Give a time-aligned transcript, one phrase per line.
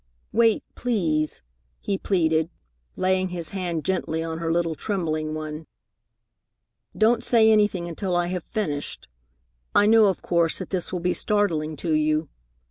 [0.31, 1.43] "Wait, please,"
[1.79, 2.49] he pleaded,
[2.95, 5.67] laying his hand gently on her little, trembling one.
[6.97, 9.07] "Don't say anything until I have finished.
[9.75, 12.29] I know of course that this will be startling to you.